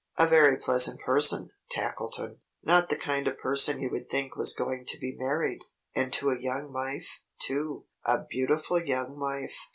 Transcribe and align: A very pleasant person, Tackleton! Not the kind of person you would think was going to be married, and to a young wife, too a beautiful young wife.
A 0.17 0.25
very 0.25 0.57
pleasant 0.57 0.99
person, 0.99 1.51
Tackleton! 1.69 2.39
Not 2.63 2.89
the 2.89 2.95
kind 2.95 3.27
of 3.27 3.37
person 3.37 3.79
you 3.79 3.91
would 3.91 4.09
think 4.09 4.35
was 4.35 4.51
going 4.51 4.83
to 4.87 4.97
be 4.97 5.15
married, 5.15 5.61
and 5.95 6.11
to 6.13 6.31
a 6.31 6.41
young 6.41 6.73
wife, 6.73 7.21
too 7.39 7.85
a 8.03 8.23
beautiful 8.27 8.81
young 8.83 9.19
wife. 9.19 9.55